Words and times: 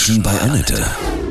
Menschen 0.00 0.22
bei 0.22 0.40
Annette. 0.40 0.82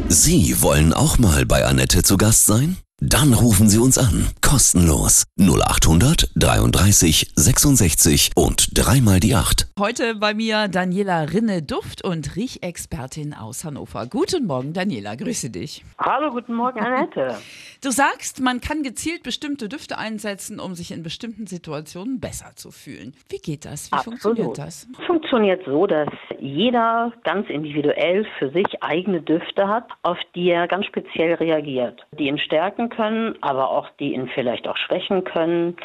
Sie 0.10 0.62
wollen 0.62 0.94
auch 0.94 1.18
mal 1.18 1.44
bei 1.44 1.66
Annette 1.66 2.04
zu 2.04 2.18
Gast 2.18 2.46
sein? 2.46 2.78
Dann 3.02 3.34
rufen 3.34 3.70
Sie 3.70 3.80
uns 3.80 3.98
an. 3.98 4.28
Kostenlos. 4.42 5.24
0800 5.40 6.32
33 6.36 7.32
66 7.34 8.32
und 8.36 8.78
dreimal 8.78 9.22
die 9.22 9.34
8. 9.36 9.70
Heute 9.80 10.16
bei 10.16 10.34
mir 10.34 10.68
Daniela 10.68 11.22
Rinne, 11.22 11.64
Duft- 11.64 12.04
und 12.04 12.36
Riechexpertin 12.36 13.34
aus 13.34 13.64
Hannover. 13.64 14.06
Guten 14.06 14.46
Morgen, 14.46 14.74
Daniela. 14.74 15.16
Grüße 15.16 15.50
dich. 15.50 15.86
Hallo, 15.98 16.30
guten 16.32 16.54
Morgen, 16.54 16.80
Annette. 16.80 17.38
Du 17.82 17.90
sagst, 17.90 18.42
man 18.42 18.60
kann 18.60 18.84
gezielt 18.84 19.24
bestimmte 19.24 19.70
Düfte 19.70 19.98
einsetzen, 19.98 20.60
um 20.60 20.76
sich 20.76 20.92
in 20.92 21.02
bestimmten 21.02 21.48
Situationen 21.48 22.20
besser 22.20 22.52
zu 22.56 22.70
fühlen. 22.70 23.14
Wie 23.30 23.38
geht 23.38 23.64
das? 23.64 23.90
Wie 23.90 23.96
Absolut. 23.96 24.20
funktioniert 24.20 24.58
das? 24.58 24.88
Funktioniert 25.08 25.62
so, 25.66 25.88
dass 25.88 26.10
jeder 26.42 27.12
ganz 27.24 27.50
individuell 27.50 28.26
für 28.38 28.50
sich 28.50 28.82
eigene 28.82 29.22
Düfte 29.22 29.68
hat, 29.68 29.86
auf 30.04 30.18
die 30.36 30.50
er 30.50 30.68
ganz 30.68 30.86
speziell 30.86 31.36
reagiert. 31.36 32.06
Die 32.18 32.28
ihn 32.28 32.38
stärken 32.38 32.90
können, 32.90 33.36
aber 33.42 33.70
auch 33.72 33.90
die 34.00 34.14
ihn 34.14 34.30
vielleicht 34.34 34.68
auch 34.68 34.78
schwächen 34.78 35.24
können. 35.24 35.76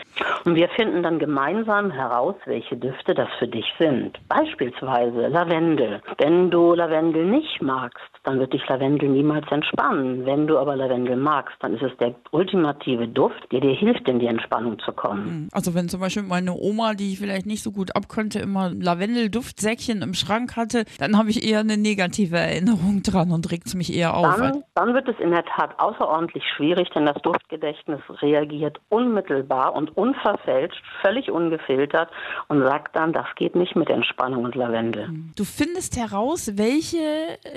Und 0.45 0.55
wir 0.55 0.69
finden 0.71 1.03
dann 1.03 1.19
gemeinsam 1.19 1.91
heraus, 1.91 2.37
welche 2.47 2.77
Düfte 2.77 3.15
das 3.15 3.29
für 3.39 3.49
dich 3.49 3.67
sind. 3.79 4.19
Beispielsweise 4.29 5.29
Lavendel. 5.29 6.03
Wenn 6.19 6.51
du 6.51 6.75
Lavendel 6.75 7.25
nicht 7.25 7.63
magst, 7.63 8.05
dann 8.25 8.39
wird 8.39 8.53
dich 8.53 8.67
Lavendel 8.69 9.09
niemals 9.09 9.51
entspannen. 9.51 10.25
Wenn 10.25 10.47
du 10.47 10.59
aber 10.59 10.77
Lavendel 10.77 11.17
magst, 11.17 11.57
dann 11.61 11.75
ist 11.75 11.83
es 11.83 11.97
der 11.99 12.15
ultimative 12.31 13.09
Duft, 13.09 13.51
der 13.53 13.61
dir 13.61 13.75
hilft, 13.75 14.09
in 14.09 14.19
die 14.19 14.27
Entspannung 14.27 14.79
zu 14.79 14.93
kommen. 14.93 15.49
Also 15.53 15.75
wenn 15.75 15.89
zum 15.89 16.01
Beispiel 16.01 16.23
meine 16.23 16.55
Oma, 16.55 16.95
die 16.95 17.13
ich 17.13 17.19
vielleicht 17.19 17.47
nicht 17.47 17.63
so 17.63 17.71
gut 17.71 17.95
abkonnte, 17.95 18.39
immer 18.39 18.71
Lavendelduftsäckchen 18.71 20.03
im 20.03 20.15
Schrank 20.15 20.44
hatte, 20.57 20.85
dann 20.99 21.19
habe 21.19 21.31
ich 21.31 21.49
eher 21.49 21.61
eine 21.61 21.77
negative 21.77 22.37
Erinnerung 22.37 23.03
dran 23.03 23.31
und 23.31 23.51
regt 23.51 23.67
es 23.67 23.75
mich 23.75 23.95
eher 23.95 24.17
auf. 24.17 24.37
Dann, 24.37 24.65
dann 24.75 24.95
wird 24.95 25.09
es 25.09 25.19
in 25.19 25.31
der 25.31 25.45
Tat 25.45 25.79
außerordentlich 25.79 26.45
schwierig, 26.57 26.91
denn 26.91 27.07
das 27.07 27.21
Duftgedächtnis 27.23 28.01
reagiert 28.23 28.81
unmittelbar 28.89 29.75
und 29.75 29.97
unverfälscht, 29.97 30.83
völlig 31.03 31.31
ungefiltert 31.31 32.11
und 32.49 32.63
sagt 32.63 32.97
dann, 32.97 33.13
das 33.13 33.27
geht 33.37 33.55
nicht 33.55 33.77
mit 33.77 33.91
Entspannung 33.91 34.45
und 34.45 34.55
Lavendel. 34.55 35.09
Du 35.37 35.45
findest 35.45 35.97
heraus, 35.97 36.53
welche 36.57 36.99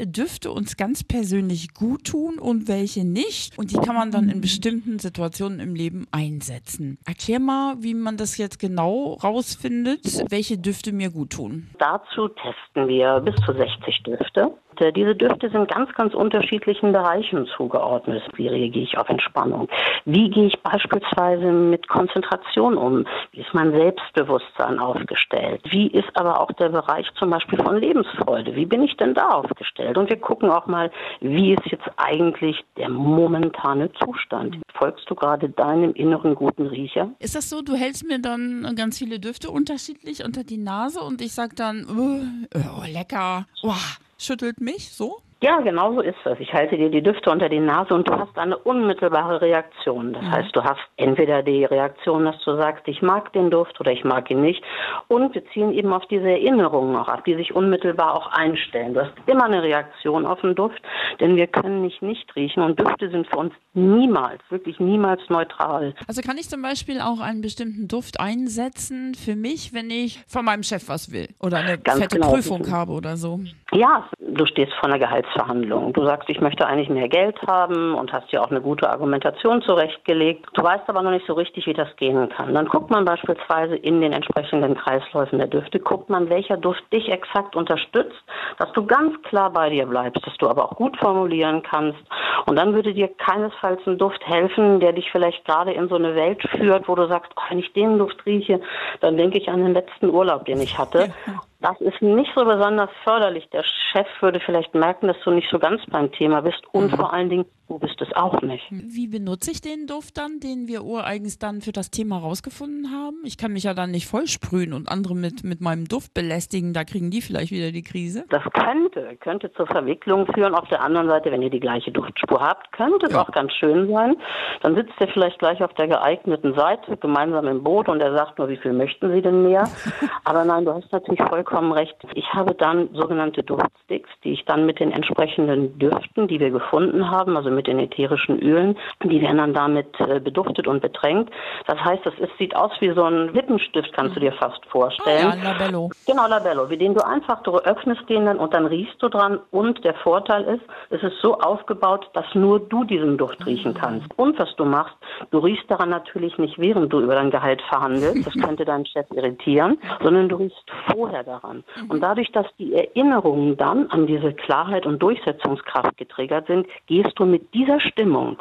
Düfte 0.05 0.51
uns 0.51 0.77
ganz 0.77 1.03
persönlich 1.03 1.73
gut 1.73 2.05
tun 2.05 2.39
und 2.39 2.67
welche 2.67 3.05
nicht. 3.05 3.57
Und 3.57 3.71
die 3.71 3.77
kann 3.77 3.95
man 3.95 4.11
dann 4.11 4.29
in 4.29 4.41
bestimmten 4.41 4.99
Situationen 4.99 5.59
im 5.59 5.75
Leben 5.75 6.07
einsetzen. 6.11 6.97
Erklär 7.05 7.39
mal, 7.39 7.75
wie 7.79 7.93
man 7.93 8.17
das 8.17 8.37
jetzt 8.37 8.59
genau 8.59 9.17
rausfindet, 9.23 10.23
welche 10.29 10.57
Düfte 10.57 10.91
mir 10.91 11.09
gut 11.09 11.31
tun. 11.31 11.69
Dazu 11.79 12.27
testen 12.27 12.76
wir 12.85 13.21
bis 13.21 13.35
zu 13.45 13.53
60 13.53 14.03
Düfte. 14.03 14.51
Äh, 14.81 14.93
Diese 14.93 15.15
Düfte 15.15 15.49
sind 15.49 15.69
ganz, 15.69 15.93
ganz 15.93 16.13
unterschiedlichen 16.13 16.91
Bereichen 16.91 17.47
zugeordnet. 17.55 18.23
Wie 18.35 18.47
reagiere 18.47 18.85
ich 18.85 18.97
auf 18.97 19.09
Entspannung? 19.09 19.67
Wie 20.05 20.29
gehe 20.29 20.47
ich 20.47 20.59
beispielsweise 20.61 21.51
mit 21.51 21.87
Konzentration 21.87 22.77
um? 22.77 23.05
Wie 23.31 23.41
ist 23.41 23.53
mein 23.53 23.71
Selbstbewusstsein 23.71 24.79
aufgestellt? 24.79 25.61
Wie 25.69 25.87
ist 25.87 26.09
aber 26.15 26.39
auch 26.39 26.51
der 26.53 26.69
Bereich 26.69 27.07
zum 27.19 27.29
Beispiel 27.29 27.59
von 27.59 27.77
Lebensfreude? 27.77 28.55
Wie 28.55 28.65
bin 28.65 28.83
ich 28.83 28.95
denn 28.97 29.13
da 29.13 29.29
aufgestellt? 29.29 29.97
Und 29.97 30.09
wir 30.09 30.17
gucken 30.17 30.49
auch 30.49 30.67
mal, 30.67 30.91
wie 31.21 31.53
ist 31.53 31.65
jetzt 31.65 31.89
eigentlich 31.97 32.63
der 32.77 32.89
momentane 32.89 33.91
Zustand? 33.93 34.57
Folgst 34.73 35.09
du 35.09 35.15
gerade 35.15 35.49
deinem 35.49 35.93
inneren 35.93 36.35
guten 36.35 36.67
Riecher? 36.67 37.09
Ist 37.19 37.35
das 37.35 37.49
so, 37.49 37.61
du 37.61 37.75
hältst 37.75 38.07
mir 38.07 38.19
dann 38.19 38.73
ganz 38.75 38.97
viele 38.97 39.19
Düfte 39.19 39.49
unterschiedlich 39.49 40.23
unter 40.23 40.43
die 40.43 40.57
Nase 40.57 41.01
und 41.01 41.21
ich 41.21 41.33
sag 41.33 41.55
dann, 41.55 41.85
oh 41.89 42.83
lecker, 42.91 43.45
oh, 43.63 43.73
schüttelt 44.17 44.59
mich 44.61 44.91
so? 44.91 45.21
Ja, 45.41 45.59
genau 45.59 45.93
so 45.93 46.01
ist 46.01 46.17
es. 46.25 46.39
Ich 46.39 46.51
halte 46.51 46.77
dir 46.77 46.89
die 46.89 47.03
Düfte 47.03 47.29
unter 47.29 47.47
die 47.47 47.59
Nase 47.59 47.93
und 47.93 48.07
du 48.07 48.13
hast 48.13 48.35
eine 48.37 48.57
unmittelbare 48.57 49.39
Reaktion. 49.39 50.13
Das 50.13 50.23
heißt, 50.23 50.55
du 50.55 50.63
hast 50.63 50.81
entweder 50.95 51.43
die 51.43 51.63
Reaktion, 51.63 52.25
dass 52.25 52.43
du 52.43 52.55
sagst, 52.55 52.87
ich 52.87 53.03
mag 53.03 53.31
den 53.33 53.51
Duft 53.51 53.79
oder 53.79 53.91
ich 53.91 54.03
mag 54.03 54.31
ihn 54.31 54.41
nicht. 54.41 54.63
Und 55.07 55.35
wir 55.35 55.43
ziehen 55.53 55.71
eben 55.73 55.93
auf 55.93 56.05
diese 56.07 56.27
Erinnerungen 56.27 56.95
auch 56.95 57.07
ab, 57.07 57.23
die 57.25 57.35
sich 57.35 57.53
unmittelbar 57.53 58.15
auch 58.15 58.31
einstellen. 58.31 58.95
Du 58.95 59.01
hast 59.01 59.13
immer 59.27 59.45
eine 59.45 59.61
Reaktion 59.61 60.25
auf 60.25 60.41
den 60.41 60.55
Duft, 60.55 60.81
denn 61.19 61.35
wir 61.35 61.45
können 61.45 61.83
nicht 61.83 62.01
nicht 62.01 62.35
riechen 62.35 62.63
und 62.63 62.79
Düfte 62.79 63.09
sind 63.09 63.27
für 63.27 63.37
uns 63.37 63.53
niemals, 63.73 64.41
wirklich 64.49 64.79
niemals 64.79 65.21
neutral. 65.29 65.93
Also 66.07 66.21
kann 66.21 66.37
ich 66.37 66.49
zum 66.49 66.63
Beispiel 66.63 66.99
auch 66.99 67.19
einen 67.19 67.41
bestimmten 67.41 67.87
Duft 67.87 68.19
einsetzen 68.19 69.13
für 69.13 69.35
mich, 69.35 69.73
wenn 69.73 69.91
ich 69.91 70.23
von 70.27 70.45
meinem 70.45 70.63
Chef 70.63 70.89
was 70.89 71.11
will 71.11 71.27
oder 71.39 71.57
eine 71.57 71.77
Ganz 71.77 71.99
fette 71.99 72.15
genau. 72.15 72.31
Prüfung 72.31 72.71
habe 72.71 72.93
oder 72.93 73.17
so. 73.17 73.39
Ja, 73.71 74.09
du 74.27 74.45
stehst 74.45 74.73
vor 74.73 74.89
einer 74.89 74.99
Gehaltsverhandlung. 74.99 75.93
Du 75.93 76.03
sagst, 76.05 76.29
ich 76.29 76.41
möchte 76.41 76.65
eigentlich 76.65 76.89
mehr 76.89 77.07
Geld 77.07 77.37
haben 77.47 77.95
und 77.95 78.11
hast 78.11 78.31
dir 78.31 78.41
auch 78.41 78.51
eine 78.51 78.61
gute 78.61 78.89
Argumentation 78.89 79.61
zurechtgelegt. 79.61 80.45
Du 80.53 80.63
weißt 80.63 80.83
aber 80.87 81.01
noch 81.01 81.11
nicht 81.11 81.25
so 81.25 81.33
richtig, 81.33 81.65
wie 81.65 81.73
das 81.73 81.95
gehen 81.97 82.29
kann. 82.29 82.53
Dann 82.53 82.67
guckt 82.67 82.89
man 82.89 83.05
beispielsweise 83.05 83.75
in 83.75 84.01
den 84.01 84.13
entsprechenden 84.13 84.75
Kreisläufen 84.75 85.39
der 85.39 85.47
Düfte, 85.47 85.79
guckt 85.79 86.09
man, 86.09 86.29
welcher 86.29 86.57
Duft 86.57 86.83
dich 86.91 87.09
exakt 87.09 87.55
unterstützt, 87.55 88.17
dass 88.59 88.71
du 88.73 88.85
ganz 88.85 89.21
klar 89.23 89.49
bei 89.51 89.69
dir 89.69 89.85
bleibst, 89.85 90.25
dass 90.25 90.35
du 90.37 90.47
aber 90.47 90.65
auch 90.65 90.75
gut 90.75 90.97
formulieren 90.97 91.63
kannst. 91.63 91.99
Und 92.45 92.57
dann 92.57 92.73
würde 92.73 92.93
dir 92.93 93.07
keinesfalls 93.07 93.81
ein 93.85 93.97
Duft 93.97 94.25
helfen, 94.25 94.79
der 94.79 94.93
dich 94.93 95.09
vielleicht 95.11 95.45
gerade 95.45 95.71
in 95.71 95.87
so 95.87 95.95
eine 95.95 96.15
Welt 96.15 96.41
führt, 96.57 96.87
wo 96.87 96.95
du 96.95 97.07
sagst, 97.07 97.31
oh, 97.35 97.41
wenn 97.49 97.59
ich 97.59 97.71
den 97.73 97.97
Duft 97.97 98.25
rieche, 98.25 98.61
dann 99.01 99.17
denke 99.17 99.37
ich 99.37 99.49
an 99.49 99.63
den 99.63 99.73
letzten 99.73 100.09
Urlaub, 100.09 100.45
den 100.45 100.61
ich 100.61 100.77
hatte. 100.77 101.13
Das 101.59 101.79
ist 101.81 102.01
nicht 102.01 102.31
so 102.35 102.45
besonders 102.45 102.89
förderlich. 103.03 103.49
Der 103.49 103.63
Chef 103.63 104.07
würde 104.21 104.39
vielleicht 104.39 104.75
merken, 104.75 105.07
dass 105.07 105.17
du 105.23 105.31
nicht 105.31 105.49
so 105.49 105.57
ganz 105.57 105.81
beim 105.87 106.11
Thema 106.11 106.41
bist 106.41 106.61
und 106.71 106.95
vor 106.95 107.11
allen 107.13 107.29
Dingen, 107.29 107.45
du 107.67 107.79
bist 107.79 107.99
es 108.01 108.07
auch 108.15 108.41
nicht. 108.41 108.63
Wie 108.71 109.07
benutze 109.07 109.51
ich 109.51 109.61
den 109.61 109.87
Duft 109.87 110.17
dann, 110.17 110.39
den 110.39 110.67
wir 110.67 110.83
ureigens 110.83 111.37
dann 111.37 111.61
für 111.61 111.71
das 111.71 111.91
Thema 111.91 112.17
rausgefunden 112.19 112.91
haben? 112.91 113.17
Ich 113.23 113.37
kann 113.37 113.53
mich 113.53 113.63
ja 113.63 113.73
dann 113.73 113.91
nicht 113.91 114.07
vollsprühen 114.07 114.73
und 114.73 114.89
andere 114.89 115.15
mit, 115.15 115.43
mit 115.43 115.61
meinem 115.61 115.87
Duft 115.87 116.13
belästigen, 116.13 116.73
da 116.73 116.83
kriegen 116.83 117.11
die 117.11 117.21
vielleicht 117.21 117.51
wieder 117.51 117.71
die 117.71 117.83
Krise. 117.83 118.25
Das 118.29 118.43
könnte, 118.53 119.17
könnte 119.19 119.51
zur 119.53 119.67
Verwicklung 119.67 120.25
führen. 120.33 120.55
Auf 120.55 120.67
der 120.69 120.81
anderen 120.81 121.07
Seite, 121.07 121.31
wenn 121.31 121.41
ihr 121.41 121.49
die 121.49 121.59
gleiche 121.59 121.91
Duftspur 121.91 122.39
habt, 122.41 122.71
könnte 122.71 123.05
es 123.07 123.11
Ja. 123.13 123.21
auch 123.21 123.31
ganz 123.31 123.51
schön 123.53 123.91
sein. 123.91 124.15
Dann 124.61 124.75
sitzt 124.75 124.93
ihr 124.99 125.07
vielleicht 125.09 125.39
gleich 125.39 125.61
auf 125.63 125.73
der 125.73 125.87
geeigneten 125.87 126.53
Seite, 126.55 126.97
gemeinsam 126.97 127.47
im 127.47 127.63
Boot 127.63 127.89
und 127.89 127.99
er 128.01 128.13
sagt 128.15 128.37
nur, 128.39 128.49
wie 128.49 128.57
viel 128.57 128.73
möchten 128.73 129.11
Sie 129.13 129.21
denn 129.21 129.43
mehr? 129.43 129.69
Aber 130.23 130.45
nein, 130.45 130.65
du 130.65 130.73
hast 130.73 130.91
natürlich 130.91 131.21
vollkommen 131.23 131.71
recht. 131.71 131.95
Ich 132.13 132.25
habe 132.33 132.53
dann 132.55 132.89
sogenannte 132.93 133.43
Duftsticks, 133.43 134.09
die 134.23 134.33
ich 134.33 134.45
dann 134.45 134.65
mit 134.65 134.79
den 134.79 134.91
entsprechenden 134.91 135.77
Düften, 135.79 136.27
die 136.27 136.39
wir 136.39 136.51
gefunden 136.51 137.09
haben, 137.09 137.35
also 137.37 137.49
mit 137.57 137.67
den 137.67 137.79
ätherischen 137.79 138.39
Ölen, 138.39 138.77
die 139.03 139.21
werden 139.21 139.37
dann 139.37 139.53
damit 139.53 139.99
äh, 139.99 140.19
beduftet 140.19 140.67
und 140.67 140.81
betränkt. 140.81 141.33
Das 141.65 141.77
heißt, 141.83 142.05
es 142.05 142.17
ist, 142.19 142.37
sieht 142.37 142.55
aus 142.55 142.71
wie 142.79 142.91
so 142.91 143.03
ein 143.03 143.33
Lippenstift, 143.33 143.91
kannst 143.93 144.15
du 144.15 144.19
dir 144.19 144.31
fast 144.31 144.61
Ah 144.67 144.69
vorstellen. 144.69 145.23
ja, 145.23 145.29
ein 145.31 145.43
Labello. 145.43 145.89
Genau, 146.05 146.27
Labello, 146.27 146.69
wie 146.69 146.77
den 146.77 146.93
du 146.93 147.05
einfach, 147.05 147.41
du 147.43 147.57
öffnest 147.57 148.07
den 148.09 148.25
dann 148.25 148.37
und 148.37 148.53
dann 148.53 148.65
riechst 148.65 149.01
du 149.01 149.09
dran. 149.09 149.39
Und 149.51 149.83
der 149.83 149.93
Vorteil 149.95 150.43
ist, 150.43 150.63
es 150.89 151.01
ist 151.03 151.19
so 151.21 151.39
aufgebaut, 151.39 152.09
dass 152.13 152.25
nur 152.33 152.59
du 152.59 152.83
diesen 152.83 153.17
Duft 153.17 153.45
riechen 153.45 153.73
kannst. 153.73 154.07
Und 154.17 154.37
was 154.39 154.55
du 154.55 154.65
machst, 154.65 154.95
du 155.31 155.39
riechst 155.39 155.69
daran 155.69 155.89
natürlich 155.89 156.37
nicht, 156.37 156.57
während 156.59 156.91
du 156.93 156.99
über 156.99 157.15
dein 157.15 157.31
Gehalt 157.31 157.61
verhandelst. 157.63 158.25
Das 158.25 158.33
könnte 158.33 158.65
deinen 158.65 158.85
Chef 158.85 159.05
irritieren, 159.11 159.77
sondern 160.01 160.29
du 160.29 160.37
riechst 160.37 160.63
vorher 160.91 161.23
daran. 161.23 161.63
Und 161.89 162.01
dadurch, 162.01 162.31
dass 162.31 162.45
die 162.59 162.73
Erinnerungen 162.73 163.57
dann 163.57 163.87
an 163.89 164.07
diese 164.07 164.33
Klarheit 164.33 164.85
und 164.85 165.01
Durchsetzungskraft 165.01 165.97
getriggert 165.97 166.47
sind, 166.47 166.67
gehst 166.87 167.11
du 167.15 167.25
mit 167.25 167.46
dieser 167.53 167.79
Stimmung, 167.79 168.37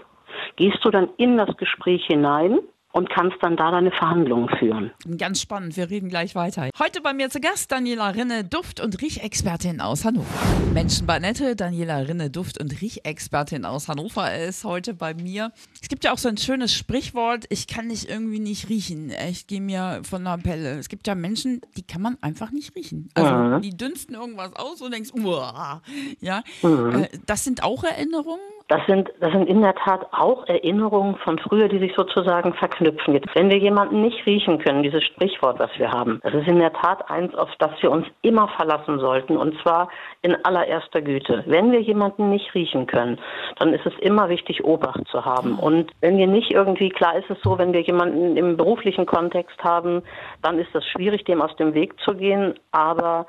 gehst 0.57 0.79
du 0.83 0.91
dann 0.91 1.09
in 1.17 1.37
das 1.37 1.57
Gespräch 1.57 2.05
hinein 2.07 2.59
und 2.97 3.11
kannst 3.11 3.37
dann 3.43 3.59
da 3.59 3.71
deine 3.71 3.91
Verhandlungen 3.91 4.49
führen. 4.59 4.91
Ganz 5.19 5.43
spannend, 5.43 5.77
wir 5.77 5.91
reden 5.91 6.09
gleich 6.09 6.35
weiter. 6.35 6.71
Heute 6.79 7.03
bei 7.03 7.13
mir 7.13 7.29
zu 7.29 7.41
Gast 7.41 7.71
Daniela 7.71 8.09
Rinne, 8.09 8.43
Duft- 8.43 8.81
und 8.81 9.03
Riechexpertin 9.03 9.83
aus 9.83 10.07
Hannover. 10.07 10.27
Menschen 10.73 11.07
bei 11.07 11.19
Nette, 11.19 11.57
Daniela 11.57 11.99
Rinne, 11.99 12.31
Duft- 12.31 12.59
und 12.59 12.81
Riechexpertin 12.81 13.67
aus 13.67 13.89
Hannover 13.89 14.35
ist 14.35 14.65
heute 14.65 14.95
bei 14.95 15.13
mir. 15.13 15.53
Es 15.83 15.91
gibt 15.91 16.05
ja 16.05 16.13
auch 16.15 16.19
so 16.19 16.31
ein 16.31 16.39
schönes 16.39 16.73
Sprichwort, 16.73 17.45
ich 17.51 17.67
kann 17.67 17.91
dich 17.91 18.09
irgendwie 18.09 18.41
nicht 18.41 18.71
riechen. 18.71 19.13
Ich 19.29 19.47
gehe 19.47 19.61
mir 19.61 20.01
von 20.03 20.25
der 20.25 20.39
Pelle. 20.39 20.79
Es 20.79 20.89
gibt 20.89 21.07
ja 21.07 21.15
Menschen, 21.15 21.61
die 21.77 21.87
kann 21.87 22.01
man 22.01 22.17
einfach 22.23 22.51
nicht 22.51 22.75
riechen. 22.75 23.11
Also 23.13 23.59
die 23.59 23.77
dünsten 23.77 24.15
irgendwas 24.15 24.57
aus 24.57 24.81
und 24.81 24.95
denkst, 24.95 25.11
uah. 25.13 25.83
Ja, 26.21 26.43
äh, 26.63 27.09
das 27.27 27.45
sind 27.45 27.63
auch 27.63 27.85
Erinnerungen. 27.85 28.41
Das 28.69 28.85
sind, 28.87 29.13
das 29.21 29.31
sind 29.31 29.49
in 29.49 29.63
der 29.63 29.77
Tat 29.77 30.09
auch 30.11 30.45
Erinnerungen 30.49 31.15
von 31.19 31.39
früher, 31.39 31.69
die 31.69 31.79
sich 31.79 31.95
sozusagen 31.95 32.53
verknüpfen. 32.55 33.15
Jetzt, 33.15 33.33
wenn 33.37 33.49
wir 33.49 33.59
jemanden 33.59 34.03
nicht 34.03 34.27
riechen 34.27 34.59
können, 34.59 34.83
dieses 34.83 35.05
Sprichwort, 35.05 35.61
was 35.61 35.71
wir 35.79 35.93
haben, 35.93 36.21
das 36.25 36.35
ist 36.35 36.49
in 36.49 36.59
der 36.59 36.73
Tat 36.73 37.09
eins, 37.09 37.33
auf 37.37 37.49
das 37.61 37.71
wir 37.81 37.93
uns 37.93 38.07
immer 38.23 38.49
verlassen 38.49 38.99
sollten, 38.99 39.37
und 39.37 39.57
zwar 39.63 39.89
in 40.23 40.37
allererster 40.45 41.01
Güte. 41.01 41.45
Wenn 41.47 41.71
wir 41.71 41.81
jemanden 41.81 42.31
nicht 42.31 42.53
riechen 42.55 42.89
können, 42.89 43.21
dann 43.61 43.73
ist 43.73 43.87
es 43.87 43.95
immer 44.01 44.29
wichtig, 44.29 44.65
Obacht 44.65 45.07
zu 45.13 45.25
haben. 45.25 45.61
Und 45.61 45.93
wenn 46.01 46.19
wir 46.19 46.27
nicht 46.27 46.51
irgendwie, 46.51 46.89
klar 46.89 47.17
ist 47.17 47.31
es 47.31 47.39
so, 47.45 47.59
wenn 47.59 47.73
wir 47.73 47.83
jemanden 47.83 48.37
im 48.37 48.57
beruflichen 48.57 49.07
Kontext 49.07 49.63
haben, 49.63 50.03
dann 50.43 50.59
ist 50.59 50.75
es 50.75 50.85
schwierig, 50.87 51.25
dem 51.25 51.41
aus 51.41 51.55
dem 51.55 51.73
Weg 51.75 51.95
zu 52.01 52.15
gehen, 52.15 52.59
aber 52.73 53.27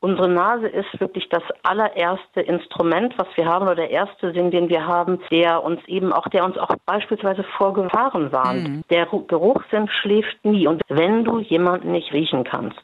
Unsere 0.00 0.28
Nase 0.28 0.68
ist 0.68 1.00
wirklich 1.00 1.28
das 1.28 1.42
allererste 1.64 2.40
Instrument, 2.40 3.14
was 3.18 3.26
wir 3.34 3.46
haben 3.46 3.64
oder 3.64 3.74
der 3.74 3.90
erste 3.90 4.32
Sinn, 4.32 4.52
den 4.52 4.68
wir 4.68 4.86
haben, 4.86 5.20
der 5.30 5.64
uns 5.64 5.80
eben 5.86 6.12
auch, 6.12 6.28
der 6.28 6.44
uns 6.44 6.56
auch 6.56 6.70
beispielsweise 6.86 7.42
vor 7.56 7.74
Gefahren 7.74 8.30
warnt. 8.30 8.68
Mhm. 8.68 8.82
Der 8.90 9.06
Geruchssinn 9.06 9.88
schläft 9.88 10.44
nie. 10.44 10.68
Und 10.68 10.82
wenn 10.88 11.24
du 11.24 11.40
jemanden 11.40 11.90
nicht 11.90 12.12
riechen 12.12 12.44
kannst, 12.44 12.82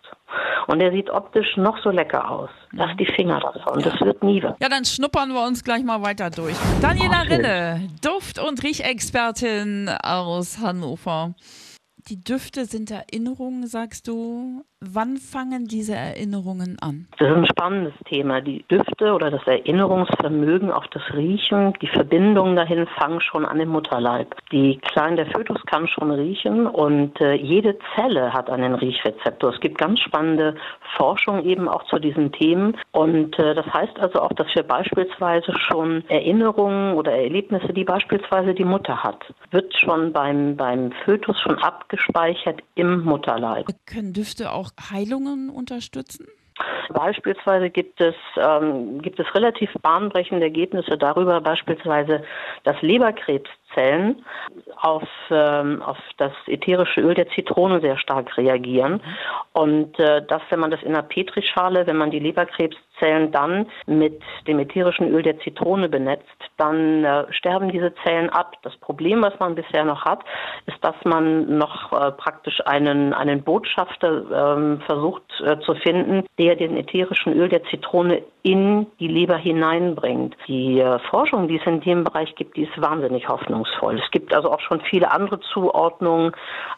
und 0.67 0.81
der 0.81 0.91
sieht 0.93 1.11
optisch 1.11 1.57
noch 1.57 1.79
so 1.83 1.91
lecker 1.91 2.31
aus. 2.31 2.51
Lass 2.73 2.97
die 2.97 3.07
Finger 3.07 3.39
davon, 3.41 3.81
ja. 3.81 3.91
das 3.91 4.01
wird 4.01 4.23
nie 4.23 4.43
was. 4.43 4.57
Ja, 4.61 4.69
dann 4.69 4.85
schnuppern 4.85 5.33
wir 5.33 5.47
uns 5.47 5.63
gleich 5.63 5.85
mal 5.85 6.03
weiter 6.03 6.31
durch. 6.31 6.57
Daniela 6.81 7.23
Rinne, 7.23 7.89
Duft- 8.03 8.39
und 8.39 8.63
Riechexpertin 8.63 9.91
aus 10.03 10.59
Hannover. 10.59 11.35
Die 12.11 12.23
Düfte 12.23 12.67
sind 12.67 12.91
Erinnerungen, 12.91 13.67
sagst 13.67 14.09
du. 14.09 14.63
Wann 14.93 15.17
fangen 15.17 15.65
diese 15.67 15.95
Erinnerungen 15.95 16.77
an? 16.83 17.07
Das 17.19 17.31
ist 17.31 17.37
ein 17.37 17.47
spannendes 17.47 17.95
Thema. 18.05 18.43
Die 18.43 18.63
Düfte 18.71 19.15
oder 19.15 19.31
das 19.31 19.47
Erinnerungsvermögen, 19.47 20.71
auch 20.71 20.87
das 20.89 21.03
Riechen, 21.15 21.73
die 21.81 21.87
Verbindungen 21.87 22.57
dahin 22.57 22.87
fangen 22.99 23.23
schon 23.23 23.47
an 23.47 23.59
dem 23.59 23.71
Mutterleib. 23.71 24.37
Die 24.53 24.77
Kleine, 24.79 25.17
der 25.17 25.27
Fötus 25.27 25.63
kann 25.65 25.89
schon 25.89 26.11
riechen 26.11 26.67
und 26.67 27.19
äh, 27.23 27.33
jede 27.35 27.79
Zelle 27.95 28.35
hat 28.35 28.51
einen 28.51 28.75
Riechrezeptor. 28.75 29.55
Es 29.55 29.61
gibt 29.61 29.79
ganz 29.79 30.01
spannende 30.01 30.55
Forschung 30.99 31.43
eben 31.45 31.67
auch 31.67 31.85
zu 31.85 31.99
diesen 31.99 32.33
Themen 32.33 32.77
und 32.93 33.39
äh, 33.39 33.55
das 33.55 33.67
heißt 33.73 33.99
also 33.99 34.21
auch, 34.21 34.33
dass 34.35 34.49
wir 34.55 34.65
beispielsweise 34.65 35.53
schon 35.59 36.05
Erinnerungen 36.09 36.95
oder 36.95 37.13
Erlebnisse, 37.13 37.73
die 37.73 37.85
beispielsweise 37.85 38.53
die 38.53 38.65
Mutter 38.65 39.03
hat, 39.03 39.25
wird 39.51 39.75
schon 39.79 40.13
beim, 40.13 40.57
beim 40.57 40.93
Fötus 41.05 41.41
schon 41.41 41.63
abgespeichert 41.95 42.63
im 42.75 43.05
Mutterleib. 43.05 43.67
Können 43.87 44.13
Düfte 44.13 44.53
auch 44.53 44.71
Heilungen 44.91 45.51
unterstützen? 45.51 46.27
Beispielsweise 46.91 47.71
gibt 47.71 48.01
es, 48.01 48.15
ähm, 48.37 49.03
gibt 49.03 49.19
es 49.19 49.35
relativ 49.35 49.73
bahnbrechende 49.83 50.45
Ergebnisse 50.45 50.97
darüber, 50.97 51.41
beispielsweise, 51.41 52.23
dass 52.63 52.81
Leberkrebszellen 52.83 54.25
auf, 54.77 55.03
ähm, 55.31 55.83
auf 55.83 55.99
das 56.19 56.33
ätherische 56.47 57.01
Öl 57.01 57.15
der 57.15 57.29
Zitrone 57.31 57.81
sehr 57.81 57.99
stark 57.99 58.37
reagieren. 58.37 59.01
Und 59.53 59.99
äh, 59.99 60.25
dass, 60.25 60.43
wenn 60.51 60.61
man 60.61 60.71
das 60.71 60.83
in 60.83 60.95
einer 60.95 61.03
Petrischale, 61.03 61.87
wenn 61.87 61.97
man 61.97 62.13
die 62.13 62.21
Leberkrebszellen 62.21 62.85
dann 63.31 63.67
mit 63.87 64.21
dem 64.47 64.59
ätherischen 64.59 65.11
Öl 65.11 65.23
der 65.23 65.39
Zitrone 65.41 65.89
benetzt, 65.89 66.25
dann 66.57 67.05
äh, 67.05 67.25
sterben 67.33 67.71
diese 67.71 67.95
Zellen 68.05 68.31
ab. 68.31 68.55
Das 68.63 68.77
Problem, 68.77 69.23
was 69.23 69.39
man 69.39 69.55
bisher 69.55 69.85
noch 69.85 70.05
hat, 70.05 70.21
ist, 70.67 70.83
dass 70.83 70.97
man 71.05 71.59
noch 71.59 71.93
äh, 71.93 72.13
praktisch 72.13 72.61
einen, 72.67 73.13
einen 73.13 73.43
Botschafter 73.43 74.57
ähm, 74.57 74.81
versucht 74.87 75.23
äh, 75.45 75.59
zu 75.61 75.75
finden, 75.75 76.25
der 76.39 76.57
den 76.57 76.77
ätherischen 76.77 77.35
Öl 77.35 77.49
der 77.49 77.65
Zitrone 77.65 78.23
in 78.45 78.87
die 79.01 79.09
Leber 79.09 79.37
hineinbringt. 79.37 80.37
Die 80.47 80.79
äh, 80.79 80.99
Forschung, 81.11 81.49
die 81.49 81.59
es 81.59 81.67
in 81.67 81.81
dem 81.81 82.05
Bereich 82.05 82.35
gibt, 82.35 82.57
die 82.57 82.65
ist 82.65 82.81
wahnsinnig 82.81 83.27
hoffnungsvoll. 83.27 83.99
Es 83.99 84.11
gibt 84.11 84.35
also 84.35 84.53
auch 84.53 84.61
schon 84.61 84.83
viele 84.83 85.11
andere 85.11 85.41
Zuordnungen, 85.41 86.33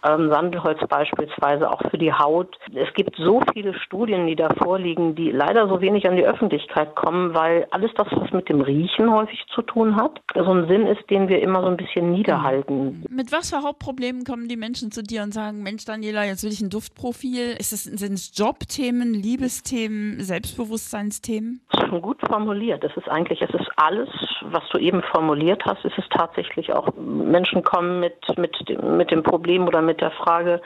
ähm, 0.09 0.31
Sandelholz 0.31 0.79
beispielsweise 0.89 1.69
auch 1.69 1.83
für 1.91 1.99
die 1.99 2.13
Haut. 2.13 2.57
Es 2.73 2.93
gibt 2.95 3.17
so 3.17 3.41
viele 3.53 3.75
Studien, 3.75 4.29
die 4.29 4.37
da 4.37 4.49
vorliegen, 4.63 5.17
die 5.17 5.33
leider 5.33 5.69
so 5.69 5.81
wenig 5.81 6.09
an 6.09 6.16
die 6.17 6.27
Öffentlichkeit 6.27 6.95
kommen, 6.97 7.35
weil 7.35 7.67
alles 7.71 7.91
das, 7.97 8.09
was 8.11 8.33
mit 8.33 8.49
dem 8.49 8.61
Riechen 8.61 9.11
häufig 9.11 9.45
zu 9.55 9.63
tun 9.63 9.97
hat, 9.97 10.21
so 10.35 10.53
ein 10.53 10.67
Sinn 10.69 10.87
ist, 10.87 11.09
den 11.11 11.29
wir 11.29 11.41
immer 11.41 11.61
so 11.63 11.69
ein 11.69 11.77
bisschen 11.77 12.13
niederhalten. 12.13 13.05
Mit 13.09 13.33
was 13.33 13.51
für 13.51 13.63
Hauptproblemen 13.63 14.25
kommen 14.25 14.49
die 14.49 14.57
Menschen 14.57 14.91
zu 14.91 15.03
dir 15.03 15.23
und 15.23 15.33
sagen, 15.33 15.63
Mensch 15.63 15.85
Daniela, 15.85 16.25
jetzt 16.25 16.45
will 16.45 16.53
ich 16.53 16.61
ein 16.61 16.71
Duftprofil. 16.71 17.57
Ist 17.59 17.73
es, 17.73 17.85
sind 17.85 18.15
es 18.15 18.33
Jobthemen, 18.37 19.15
Liebesthemen, 19.15 20.21
Selbstbewusstseinsthemen? 20.21 21.61
Das 21.71 21.83
ist 21.83 21.89
schon 21.89 22.03
gut 22.03 22.19
formuliert. 22.27 22.85
Es 22.85 22.97
ist 22.97 23.09
eigentlich, 23.09 23.43
es 23.43 23.51
ist 23.51 23.71
alles, 23.77 24.09
was 24.43 24.63
du 24.71 24.79
eben 24.79 25.03
formuliert 25.03 25.65
hast, 25.65 25.85
ist 25.85 25.99
es 25.99 26.05
tatsächlich 26.11 26.73
auch. 26.73 26.89
Menschen 26.97 27.63
kommen 27.63 28.01
mit, 28.01 28.15
mit, 28.37 28.83
mit 28.83 29.11
dem 29.11 29.23
Problem 29.23 29.67
oder 29.67 29.83
mit 29.83 30.01
der 30.01 30.11
Frage, 30.11 30.61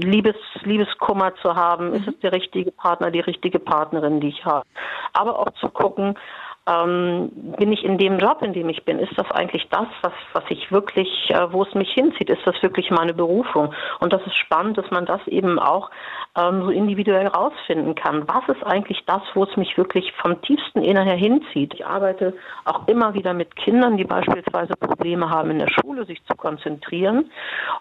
Liebes, 0.00 0.36
Liebeskummer 0.64 1.34
zu 1.36 1.54
haben, 1.54 1.88
mhm. 1.88 1.94
ist 1.94 2.08
es 2.08 2.18
der 2.20 2.32
richtige 2.32 2.70
Partner, 2.70 3.10
die 3.10 3.20
richtige 3.20 3.58
Partnerin, 3.58 4.20
die 4.20 4.28
ich 4.28 4.44
habe. 4.44 4.64
Aber 5.12 5.38
auch 5.38 5.50
zu 5.60 5.68
gucken, 5.68 6.18
ähm, 6.66 7.30
bin 7.58 7.72
ich 7.72 7.84
in 7.84 7.98
dem 7.98 8.18
Job, 8.18 8.40
in 8.42 8.52
dem 8.52 8.68
ich 8.68 8.84
bin, 8.84 9.00
ist 9.00 9.12
das 9.16 9.28
eigentlich 9.32 9.66
das, 9.70 9.88
was, 10.02 10.12
was 10.32 10.44
ich 10.48 10.70
wirklich, 10.70 11.08
äh, 11.30 11.52
wo 11.52 11.64
es 11.64 11.74
mich 11.74 11.90
hinzieht? 11.92 12.30
Ist 12.30 12.46
das 12.46 12.62
wirklich 12.62 12.90
meine 12.90 13.14
Berufung? 13.14 13.74
Und 13.98 14.12
das 14.12 14.24
ist 14.26 14.36
spannend, 14.36 14.78
dass 14.78 14.88
man 14.90 15.04
das 15.04 15.26
eben 15.26 15.58
auch 15.58 15.90
ähm, 16.38 16.62
so 16.62 16.70
individuell 16.70 17.26
rausfinden 17.26 17.96
kann. 17.96 18.28
Was 18.28 18.48
ist 18.48 18.64
eigentlich 18.64 19.02
das, 19.06 19.22
wo 19.34 19.42
es 19.42 19.56
mich 19.56 19.76
wirklich 19.76 20.12
vom 20.22 20.40
tiefsten 20.42 20.82
Innern 20.82 21.06
her 21.06 21.16
hinzieht? 21.16 21.74
Ich 21.74 21.84
arbeite 21.84 22.34
auch 22.64 22.86
immer 22.86 23.14
wieder 23.14 23.34
mit 23.34 23.56
Kindern, 23.56 23.96
die 23.96 24.04
beispielsweise 24.04 24.74
Probleme 24.76 25.30
haben 25.30 25.50
in 25.50 25.58
der 25.58 25.68
Schule, 25.68 26.04
sich 26.04 26.24
zu 26.26 26.36
konzentrieren. 26.36 27.30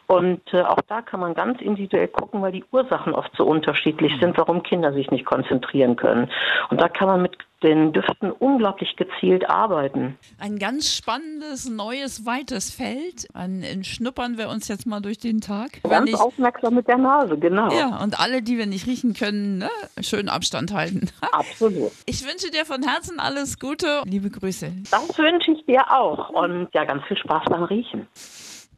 Und 0.07 0.41
äh, 0.53 0.63
auch 0.63 0.81
da 0.87 1.03
kann 1.03 1.19
man 1.19 1.35
ganz 1.35 1.61
individuell 1.61 2.07
gucken, 2.07 2.41
weil 2.41 2.51
die 2.51 2.65
Ursachen 2.71 3.13
oft 3.13 3.31
so 3.37 3.45
unterschiedlich 3.45 4.13
sind, 4.19 4.39
warum 4.39 4.63
Kinder 4.63 4.91
sich 4.91 5.11
nicht 5.11 5.25
konzentrieren 5.25 5.97
können. 5.97 6.31
Und 6.71 6.81
da 6.81 6.89
kann 6.89 7.07
man 7.07 7.21
mit 7.21 7.37
den 7.63 7.93
Düften 7.93 8.31
unglaublich 8.31 8.95
gezielt 8.95 9.49
arbeiten. 9.49 10.17
Ein 10.39 10.57
ganz 10.57 10.93
spannendes, 10.93 11.69
neues, 11.69 12.25
weites 12.25 12.71
Feld. 12.71 13.27
An, 13.33 13.63
schnuppern 13.83 14.37
wir 14.37 14.49
uns 14.49 14.67
jetzt 14.67 14.85
mal 14.85 14.99
durch 14.99 15.19
den 15.19 15.41
Tag. 15.41 15.81
Ganz 15.83 16.09
ich, 16.09 16.19
aufmerksam 16.19 16.75
mit 16.75 16.87
der 16.87 16.97
Nase, 16.97 17.37
genau. 17.37 17.71
Ja, 17.71 18.01
und 18.01 18.19
alle, 18.19 18.41
die 18.41 18.57
wir 18.57 18.65
nicht 18.65 18.87
riechen 18.87 19.13
können, 19.13 19.59
ne, 19.59 19.69
schön 20.01 20.29
Abstand 20.29 20.73
halten. 20.73 21.09
Absolut. 21.31 21.91
Ich 22.05 22.25
wünsche 22.27 22.51
dir 22.51 22.65
von 22.65 22.83
Herzen 22.83 23.19
alles 23.19 23.59
Gute. 23.59 24.01
Liebe 24.05 24.29
Grüße. 24.29 24.71
Das 24.89 25.17
wünsche 25.17 25.51
ich 25.51 25.65
dir 25.65 25.91
auch 25.91 26.29
und 26.29 26.69
ja, 26.73 26.85
ganz 26.85 27.03
viel 27.05 27.17
Spaß 27.17 27.43
beim 27.49 27.63
Riechen. 27.63 28.07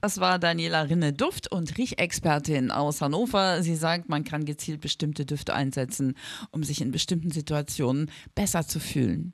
Das 0.04 0.20
war 0.20 0.38
Daniela 0.38 0.82
Rinne, 0.82 1.14
Duft- 1.14 1.50
und 1.50 1.78
Riechexpertin 1.78 2.72
aus 2.72 3.00
Hannover. 3.00 3.64
Sie 3.64 3.78
sagt, 3.78 4.10
man 4.10 4.26
kann 4.26 4.44
gezielt 4.44 4.82
bestimmte 4.82 5.26
Düfte 5.26 5.54
einsetzen, 5.54 6.18
um 6.52 6.62
sich 6.62 6.82
in 6.82 6.92
bestimmten 6.92 7.32
Situationen 7.32 8.12
besser 8.36 8.68
zu 8.68 8.82
fühlen. 8.82 9.32